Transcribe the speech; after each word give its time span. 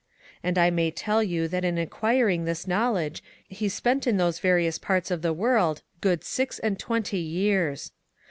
And 0.41 0.57
I 0.57 0.71
may 0.71 0.89
tell 0.89 1.21
you 1.21 1.47
that 1.49 1.63
in 1.63 1.77
acquiring 1.77 2.45
this 2.45 2.65
know 2.65 2.91
ledge 2.93 3.21
he 3.47 3.69
spent 3.69 4.07
in 4.07 4.17
those 4.17 4.39
various 4.39 4.79
parts 4.79 5.11
of 5.11 5.21
the 5.21 5.31
World 5.31 5.83
good 6.01 6.23
six 6.23 6.57
and 6.57 6.79
twenty 6.79 7.19
years. 7.19 7.91